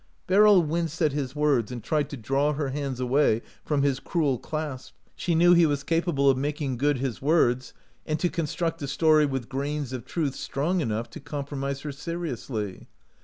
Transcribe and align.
Beryl 0.25 0.63
winced 0.63 0.99
at 1.03 1.11
his 1.11 1.35
words 1.35 1.71
and 1.71 1.83
tried 1.83 2.09
to 2.09 2.17
draw 2.17 2.53
her 2.53 2.69
hands 2.69 2.99
away 2.99 3.43
from 3.63 3.83
his 3.83 3.99
cruel 3.99 4.39
clasp. 4.39 4.95
She 5.15 5.35
knew 5.35 5.53
he 5.53 5.67
was 5.67 5.83
capable 5.83 6.27
of 6.27 6.39
making 6.39 6.77
good 6.77 6.97
his 6.97 7.21
words 7.21 7.75
and 8.03 8.19
to 8.19 8.27
construct 8.27 8.81
a 8.81 8.87
story 8.87 9.27
with 9.27 9.47
grains 9.47 9.93
of 9.93 10.05
truth 10.05 10.33
strong 10.33 10.81
enough 10.81 11.11
to 11.11 11.19
compromise 11.19 11.81
her 11.81 11.91
seriously. 11.91 12.87